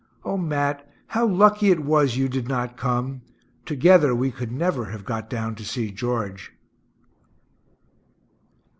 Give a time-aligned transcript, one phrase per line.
[0.25, 3.21] O Mat, how lucky it was you did not come
[3.67, 6.51] together, we could never have got down to see George.